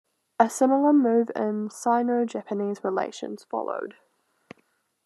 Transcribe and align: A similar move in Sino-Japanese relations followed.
A 0.39 0.49
similar 0.49 0.93
move 0.93 1.29
in 1.35 1.69
Sino-Japanese 1.69 2.83
relations 2.83 3.43
followed. 3.43 3.97